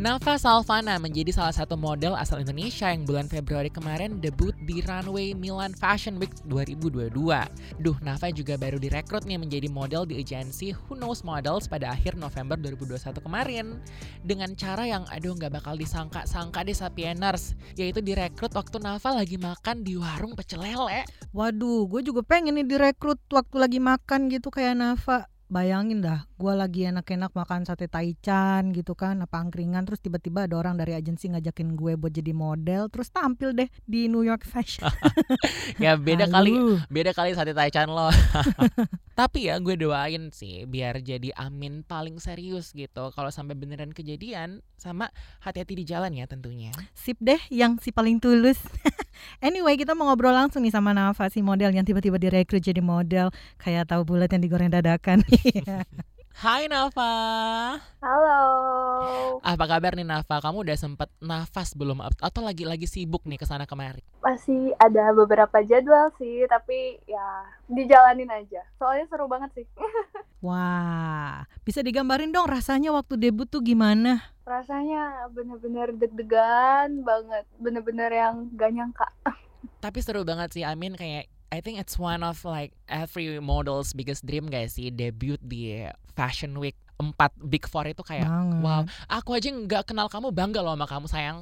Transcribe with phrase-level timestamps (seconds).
[0.00, 5.36] Nafa Salvana menjadi salah satu model asal Indonesia yang bulan Februari kemarin debut di runway
[5.36, 7.12] Milan Fashion Week 2022.
[7.84, 12.16] Duh, Nafa juga baru direkrut nih menjadi model di agensi Who Knows Models pada akhir
[12.16, 13.76] November 2021 kemarin.
[14.24, 19.84] Dengan cara yang aduh nggak bakal disangka-sangka deh Sapieners, yaitu direkrut waktu Nafa lagi makan
[19.84, 21.04] di warung pecel lele.
[21.36, 26.54] Waduh, gue juga pengen nih direkrut waktu lagi makan gitu kayak Nafa bayangin dah gue
[26.54, 31.26] lagi enak-enak makan sate taichan gitu kan apa angkringan terus tiba-tiba ada orang dari agensi
[31.26, 34.88] ngajakin gue buat jadi model terus tampil deh di New York Fashion.
[35.80, 36.52] Ya beda kali
[36.92, 38.12] beda kali sate taichan lo.
[39.18, 43.10] Tapi ya gue doain sih biar jadi amin paling serius gitu.
[43.12, 45.08] Kalau sampai beneran kejadian sama
[45.40, 46.70] hati-hati di jalan ya tentunya.
[46.92, 48.60] Sip deh yang si paling tulus
[49.40, 53.32] anyway kita mau ngobrol langsung nih sama Nafa si model yang tiba-tiba direkrut jadi model
[53.56, 55.24] kayak tahu bulat yang digoreng dadakan
[56.40, 57.12] Hai Nafa.
[58.00, 58.40] Halo.
[59.44, 60.40] Apa kabar nih Nafa?
[60.40, 64.00] Kamu udah sempet nafas belum atau lagi-lagi sibuk nih ke sana kemari?
[64.24, 68.64] Masih ada beberapa jadwal sih, tapi ya dijalanin aja.
[68.80, 69.66] Soalnya seru banget sih.
[70.46, 74.32] Wah, bisa digambarin dong rasanya waktu debut tuh gimana?
[74.50, 79.06] Rasanya bener-bener deg-degan banget, bener-bener yang gak nyangka.
[79.78, 84.22] Tapi seru banget sih, Amin kayak I think it's one of like every model's biggest
[84.22, 85.82] dream guys sih debut di
[86.14, 88.62] Fashion Week empat Big Four itu kayak Banget.
[88.62, 91.38] wow aku aja nggak kenal kamu bangga loh sama kamu sayang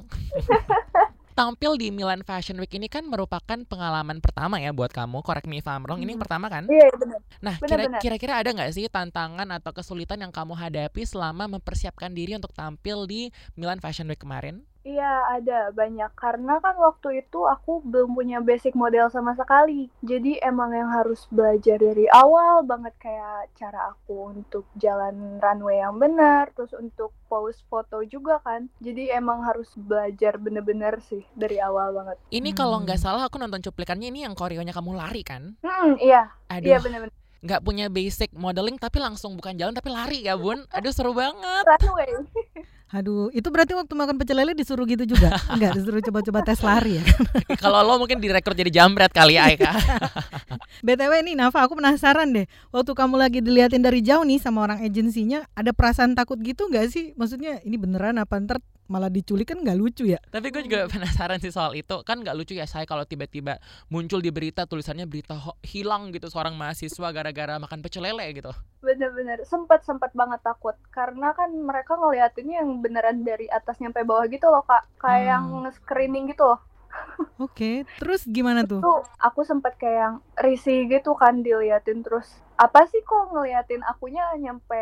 [1.39, 5.23] tampil di Milan Fashion Week ini kan merupakan pengalaman pertama ya buat kamu.
[5.23, 6.03] Correct me if I'm wrong.
[6.03, 6.25] Ini yang hmm.
[6.27, 6.67] pertama kan?
[6.67, 7.19] Iya, benar.
[7.39, 7.55] Nah,
[8.03, 13.07] kira-kira ada nggak sih tantangan atau kesulitan yang kamu hadapi selama mempersiapkan diri untuk tampil
[13.07, 14.67] di Milan Fashion Week kemarin?
[14.87, 16.11] Iya, ada banyak.
[16.15, 19.91] Karena kan waktu itu aku belum punya basic model sama sekali.
[19.99, 25.99] Jadi emang yang harus belajar dari awal banget kayak cara aku untuk jalan runway yang
[25.99, 28.71] benar, terus untuk pose foto juga kan.
[28.79, 32.17] Jadi emang harus belajar bener-bener sih dari awal banget.
[32.31, 33.05] Ini kalau nggak hmm.
[33.05, 35.59] salah aku nonton cuplikannya ini yang koreonya kamu lari kan?
[35.59, 36.31] Hmm, iya.
[36.47, 36.71] Aduh.
[36.71, 40.91] Iya bener-bener nggak punya basic modeling tapi langsung bukan jalan tapi lari ya bun aduh
[40.91, 42.11] seru banget runway
[42.89, 45.37] Aduh, itu berarti waktu makan pecel lele disuruh gitu juga?
[45.53, 47.03] Enggak, disuruh coba-coba tes lari ya?
[47.61, 49.77] Kalau lo mungkin direkrut jadi jambret kali ya, Aika.
[50.85, 52.49] BTW nih, Nafa, aku penasaran deh.
[52.73, 56.89] Waktu kamu lagi diliatin dari jauh nih sama orang agensinya, ada perasaan takut gitu nggak
[56.89, 57.13] sih?
[57.13, 58.57] Maksudnya ini beneran apa ntar
[58.89, 60.19] malah diculik kan nggak lucu ya?
[60.33, 62.01] Tapi gue juga penasaran sih soal itu.
[62.03, 66.57] Kan nggak lucu ya saya kalau tiba-tiba muncul di berita tulisannya berita hilang gitu seorang
[66.57, 68.49] mahasiswa gara-gara makan pecel lele gitu.
[68.81, 70.73] Bener-bener sempat sempat banget takut.
[70.89, 74.83] Karena kan mereka ngeliatinnya yang beneran dari atas nyampe bawah gitu loh kak.
[74.97, 75.29] Kayak hmm.
[75.31, 75.45] yang
[75.77, 76.59] screening gitu loh
[77.39, 77.75] Oke, okay.
[78.03, 78.83] terus gimana tuh?
[78.83, 82.27] Tuh, aku sempet kayak yang risih gitu kan diliatin terus
[82.59, 84.75] apa sih kok ngeliatin akunya nyampe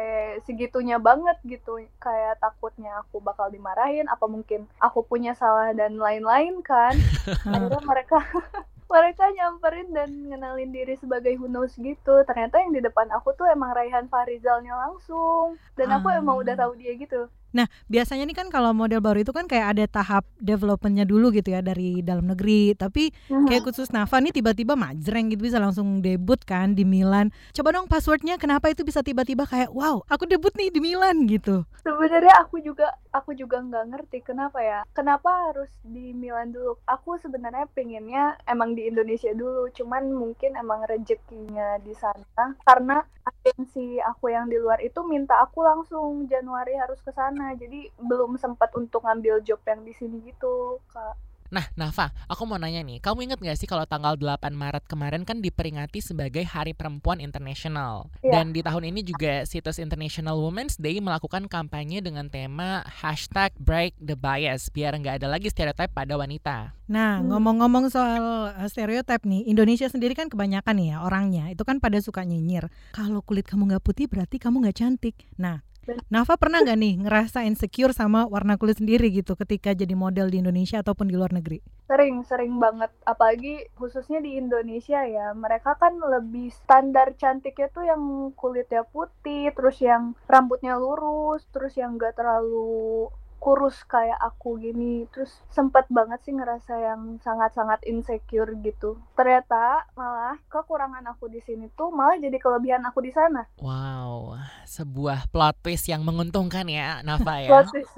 [0.49, 6.65] segitunya banget gitu kayak takutnya aku bakal dimarahin apa mungkin aku punya salah dan lain-lain
[6.65, 6.97] kan
[7.45, 8.17] akhirnya mereka
[8.89, 13.77] mereka nyamperin dan ngenalin diri sebagai Hunos gitu ternyata yang di depan aku tuh emang
[13.77, 16.61] Raihan Farizalnya langsung dan aku emang udah ah.
[16.65, 20.29] tahu dia gitu Nah, biasanya nih kan kalau model baru itu kan kayak ada tahap
[20.37, 22.77] developmentnya dulu gitu ya dari dalam negeri.
[22.77, 23.09] Tapi
[23.49, 27.33] kayak khusus Nafa nih tiba-tiba majreng gitu bisa langsung debut kan di Milan.
[27.57, 31.65] Coba dong passwordnya kenapa itu bisa tiba-tiba kayak wow aku debut nih di Milan gitu.
[31.87, 34.79] Sebenarnya aku juga aku juga nggak ngerti kenapa ya.
[34.91, 36.75] Kenapa harus di Milan dulu?
[36.83, 39.71] Aku sebenarnya pengennya emang di Indonesia dulu.
[39.71, 45.63] Cuman mungkin emang rezekinya di sana karena agensi aku yang di luar itu minta aku
[45.63, 50.79] langsung Januari harus ke sana jadi belum sempat untuk ngambil job yang di sini gitu
[50.91, 51.15] kak
[51.47, 55.23] Nah, Nafa, aku mau nanya nih, kamu inget gak sih kalau tanggal 8 Maret kemarin
[55.23, 58.11] kan diperingati sebagai Hari Perempuan Internasional?
[58.19, 58.39] Ya.
[58.39, 63.95] Dan di tahun ini juga situs International Women's Day melakukan kampanye dengan tema hashtag Break
[64.03, 66.75] the Bias, biar nggak ada lagi stereotip pada wanita.
[66.91, 67.31] Nah, hmm.
[67.31, 71.99] ngomong-ngomong soal uh, stereotip nih, Indonesia sendiri kan kebanyakan nih ya orangnya, itu kan pada
[72.03, 72.67] suka nyinyir.
[72.91, 75.15] Kalau kulit kamu nggak putih berarti kamu nggak cantik.
[75.39, 75.63] Nah,
[76.11, 80.43] Nafa pernah nggak nih ngerasa insecure sama warna kulit sendiri gitu ketika jadi model di
[80.43, 81.63] Indonesia ataupun di luar negeri?
[81.87, 82.91] Sering, sering banget.
[83.07, 88.01] Apalagi khususnya di Indonesia ya, mereka kan lebih standar cantiknya tuh yang
[88.35, 93.07] kulitnya putih, terus yang rambutnya lurus, terus yang gak terlalu
[93.37, 98.99] kurus kayak aku gini terus sempat banget sih ngerasa yang sangat-sangat insecure gitu.
[99.13, 103.45] Ternyata malah kekurangan aku di sini tuh malah jadi kelebihan aku di sana.
[103.61, 104.37] Wow
[104.67, 107.49] sebuah plot twist yang menguntungkan ya Nafa ya.
[107.49, 107.95] Plot twist.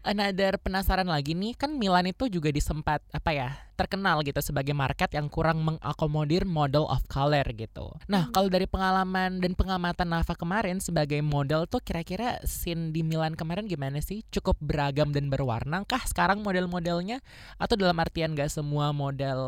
[0.00, 3.48] Another penasaran lagi nih kan Milan itu juga disempat apa ya
[3.80, 7.96] terkenal gitu sebagai market yang kurang mengakomodir model of color gitu.
[8.12, 8.32] Nah, Hmm.
[8.36, 13.64] kalau dari pengalaman dan pengamatan Nafa kemarin sebagai model tuh kira-kira scene di Milan kemarin
[13.64, 14.20] gimana sih?
[14.28, 17.24] Cukup beragam dan berwarna kah sekarang model-modelnya?
[17.56, 19.40] Atau dalam artian gak semua model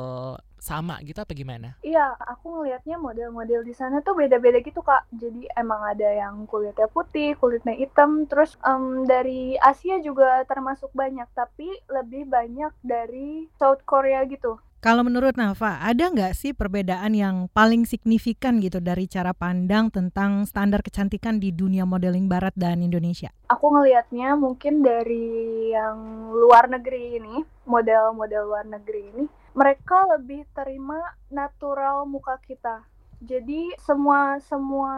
[0.63, 1.75] sama gitu apa gimana?
[1.83, 5.11] Iya, aku ngelihatnya model-model di sana tuh beda-beda gitu kak.
[5.11, 8.31] Jadi emang ada yang kulitnya putih, kulitnya hitam.
[8.31, 14.59] Terus em, dari Asia juga termasuk banyak, tapi lebih banyak dari South Korea gitu.
[14.83, 20.43] Kalau menurut Nafa, ada nggak sih perbedaan yang paling signifikan gitu dari cara pandang tentang
[20.43, 23.31] standar kecantikan di dunia modeling Barat dan Indonesia?
[23.47, 29.25] Aku ngelihatnya mungkin dari yang luar negeri ini, model-model luar negeri ini,
[29.55, 30.99] mereka lebih terima
[31.31, 32.83] natural muka kita.
[33.23, 34.95] Jadi semua semua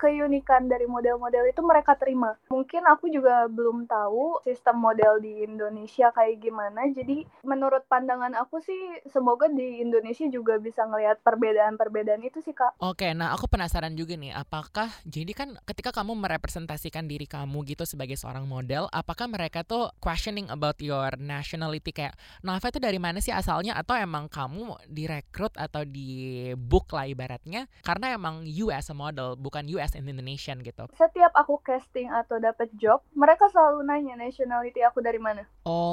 [0.00, 2.32] keunikan dari model-model itu mereka terima.
[2.48, 6.88] Mungkin aku juga belum tahu sistem model di Indonesia kayak gimana.
[6.88, 8.80] Jadi menurut pandangan aku sih
[9.12, 12.80] semoga di Indonesia juga bisa ngelihat perbedaan-perbedaan itu sih kak.
[12.80, 17.84] Oke, nah aku penasaran juga nih, apakah jadi kan ketika kamu merepresentasikan diri kamu gitu
[17.84, 23.20] sebagai seorang model, apakah mereka tuh questioning about your nationality kayak Nafa itu dari mana
[23.20, 27.49] sih asalnya atau emang kamu direkrut atau di book lah ibaratnya
[27.82, 30.86] karena emang you as a model bukan you as an Indonesian gitu.
[30.94, 35.42] Setiap aku casting atau dapat job, mereka selalu nanya nationality aku dari mana.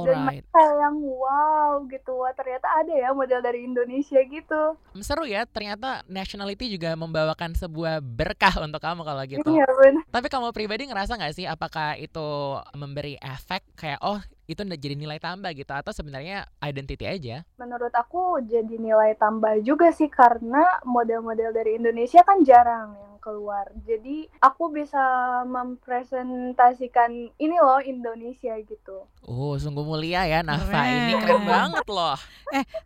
[0.05, 4.61] Dan Alright, mereka yang wow gitu, wah ternyata ada ya model dari Indonesia gitu.
[5.01, 9.49] seru ya ternyata nationality juga membawakan sebuah berkah untuk kamu kalau gitu.
[9.49, 10.03] Iya benar.
[10.09, 14.95] Tapi kamu pribadi ngerasa nggak sih apakah itu memberi efek kayak oh itu udah jadi
[14.95, 17.43] nilai tambah gitu atau sebenarnya identity aja?
[17.59, 23.67] Menurut aku jadi nilai tambah juga sih karena model-model dari Indonesia kan jarang yang keluar.
[23.83, 25.03] Jadi aku bisa
[25.43, 29.03] mempresentasikan ini loh Indonesia gitu.
[29.21, 30.87] Oh, sungguh mulia ya Nafa.
[30.87, 31.23] Ini Keren.
[31.27, 32.15] keren banget loh.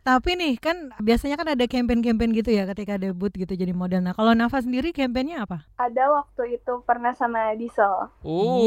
[0.01, 4.01] Tapi nih kan biasanya kan ada campaign-campaign gitu ya ketika debut gitu jadi model.
[4.01, 5.69] Nah kalau Nafa sendiri campaignnya apa?
[5.77, 8.09] Ada waktu itu pernah sama Diesel.
[8.25, 8.57] Uh,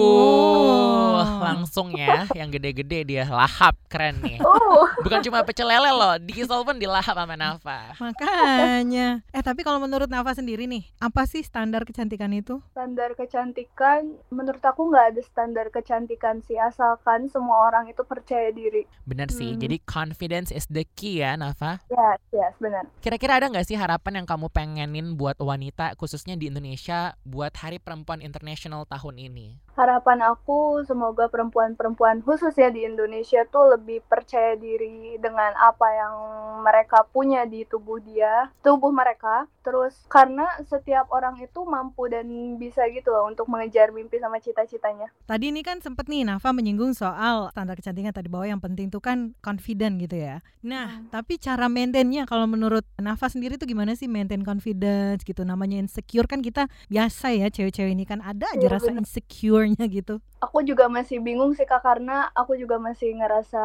[1.14, 1.22] Oh.
[1.40, 4.38] langsung ya yang gede-gede dia lahap keren nih.
[4.44, 7.96] Oh, Bukan cuma pecel lele loh, diesel pun dilahap sama Nafa.
[7.98, 9.24] Makanya.
[9.30, 12.60] Eh tapi kalau menurut Nafa sendiri nih, apa sih standar kecantikan itu?
[12.74, 18.84] standar kecantikan menurut aku nggak ada standar kecantikan sih asalkan semua orang itu percaya diri.
[19.06, 19.60] Bener sih, Hmm.
[19.62, 21.80] jadi confidence is the key ya Nafa.
[21.88, 22.84] Ya, yes, benar.
[22.98, 27.78] Kira-kira ada nggak sih harapan yang kamu pengenin buat wanita khususnya di Indonesia buat Hari
[27.78, 29.56] Perempuan Internasional tahun ini?
[29.74, 36.14] Harapan aku semoga perempuan-perempuan khusus ya di Indonesia tuh lebih percaya diri dengan apa yang
[36.62, 39.46] mereka punya di tubuh dia, tubuh mereka.
[39.62, 42.26] Terus karena setiap orang itu mampu dan
[42.58, 45.06] bisa gitu loh untuk mengejar mimpi sama cita-citanya.
[45.22, 48.98] Tadi ini kan sempet nih Nafa menyinggung soal standar kecantikan tadi bahwa yang penting tuh
[48.98, 50.42] kan confident gitu ya.
[50.60, 51.06] Nah, Hmm.
[51.08, 55.44] tapi cara maintainnya kalau menurut Nafa sendiri tuh gimana sih maintain confidence gitu?
[55.44, 59.04] Namanya insecure kan kita biasa ya cewek-cewek ini kan ada aja Iya, rasa bener.
[59.04, 60.18] insecure-nya gitu.
[60.42, 63.64] Aku juga masih bingung sih kak karena aku juga masih ngerasa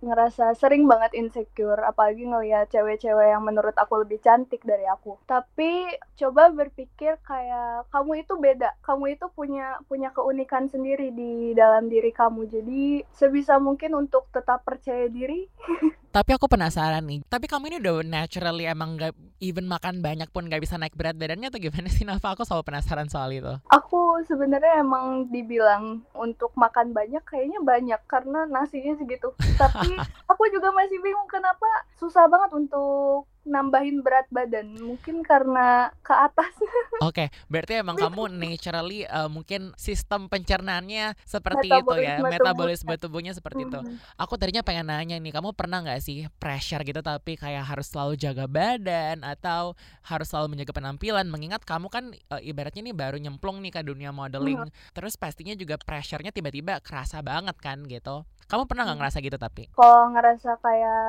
[0.00, 5.18] ngerasa sering banget insecure apalagi ngelihat cewek-cewek yang menurut aku lebih cantik dari aku.
[5.26, 11.90] Tapi coba berpikir kayak kamu itu beda, kamu itu punya punya keunikan sendiri di dalam
[11.90, 12.48] diri kamu.
[12.48, 15.48] Jadi sebisa mungkin untuk tetap percaya diri.
[16.16, 20.48] Tapi aku penasaran nih, tapi kamu ini udah naturally emang gak even makan banyak pun
[20.48, 22.32] gak bisa naik berat badannya atau gimana sih Nafa?
[22.32, 23.52] Aku selalu penasaran soal itu.
[23.68, 29.30] Aku sebenarnya emang dibilang untuk makan banyak kayaknya banyak karena nasinya segitu.
[29.60, 29.94] Tapi
[30.30, 31.66] aku juga masih bingung kenapa
[32.00, 34.74] susah banget untuk nambahin berat badan.
[34.76, 36.52] Mungkin karena ke atas.
[37.08, 43.32] Oke, berarti emang kamu naturally uh, mungkin sistem pencernaannya seperti itu ya, Metabolisme metabolisme tubuhnya
[43.32, 43.80] seperti itu.
[43.80, 44.18] Mhm.
[44.18, 48.18] Aku tadinya pengen nanya nih, kamu pernah nggak sih pressure gitu tapi kayak harus selalu
[48.18, 51.26] jaga badan atau harus selalu menjaga penampilan?
[51.30, 55.78] Mengingat kamu kan uh, ibaratnya nih baru nyemplung nih ke dunia modeling, terus pastinya juga
[55.78, 58.26] pressure-nya tiba-tiba kerasa banget kan gitu.
[58.46, 59.02] Kamu pernah nggak Hmm.
[59.02, 59.62] ngerasa gitu tapi?
[59.74, 61.02] Kalau ngerasa kayak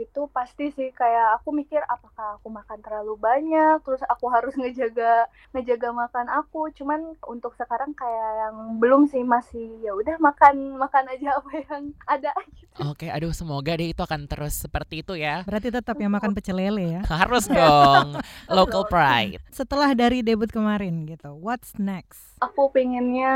[0.00, 5.28] gitu pasti sih kayak aku mikir apakah aku makan terlalu banyak terus aku harus ngejaga
[5.52, 11.04] ngejaga makan aku cuman untuk sekarang kayak yang belum sih masih ya udah makan makan
[11.12, 12.72] aja apa yang ada gitu.
[12.90, 15.46] Oke, aduh semoga deh itu akan terus seperti itu ya.
[15.46, 17.02] Berarti tetap yang makan pecel lele ya.
[17.22, 18.18] Harus dong,
[18.50, 19.38] local pride.
[19.52, 22.34] Setelah dari debut kemarin gitu, what's next?
[22.42, 23.30] Aku pinginnya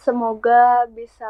[0.00, 1.28] semoga bisa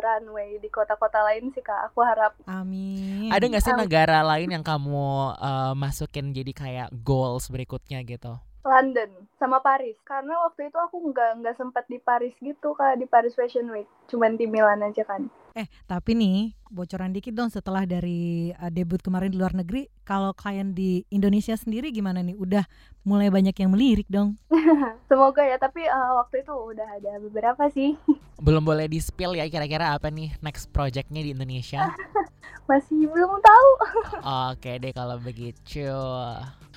[0.00, 1.88] runway di kota-kota lain sih kak.
[1.88, 3.32] Aku harap Amin.
[3.32, 8.36] Ada nggak sih Um, negara lain yang kamu uh, masukin jadi kayak goals berikutnya gitu?
[8.66, 13.06] London sama Paris karena waktu itu aku nggak nggak sempat di Paris gitu kak di
[13.06, 17.88] Paris Fashion Week cuman di Milan aja kan Eh, tapi nih, bocoran dikit dong setelah
[17.88, 22.36] dari uh, debut kemarin di luar negeri, kalau kalian di Indonesia sendiri gimana nih?
[22.36, 22.68] Udah
[23.08, 24.36] mulai banyak yang melirik dong?
[25.08, 27.96] semoga ya tapi uh, waktu itu udah ada beberapa sih
[28.36, 31.88] Belum boleh di spill ya kira-kira apa nih next projectnya di Indonesia?
[32.66, 33.70] masih belum tahu
[34.50, 35.86] Oke deh kalau begitu.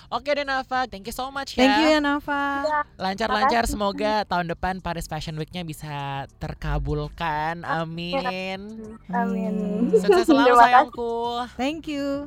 [0.09, 1.65] Oke deh Nafa, thank you so much ya.
[1.65, 2.65] Thank you ya Nafa.
[2.97, 3.73] Lancar-lancar Makasih.
[3.73, 7.61] semoga tahun depan Paris Fashion Week-nya bisa terkabulkan.
[7.65, 8.97] Amin.
[9.09, 9.53] amin
[9.97, 11.45] Sukses selalu sayangku.
[11.57, 12.25] Thank you.